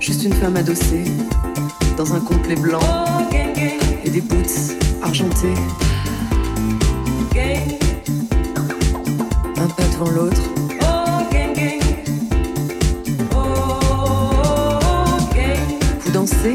Juste 0.00 0.24
une 0.24 0.32
femme 0.32 0.56
adossée 0.56 1.04
dans 1.96 2.14
un 2.14 2.20
complet 2.20 2.56
blanc 2.56 2.80
et 4.04 4.10
des 4.10 4.20
boots 4.20 4.76
argentés. 5.02 5.54
Un 9.60 9.66
pas 9.66 9.82
devant 9.92 10.10
l'autre. 10.10 10.40
Vous 16.00 16.10
dansez? 16.12 16.54